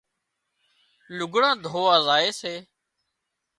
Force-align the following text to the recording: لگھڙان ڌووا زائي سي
لگھڙان 1.17 1.55
ڌووا 1.63 1.95
زائي 2.07 2.29
سي 2.39 2.53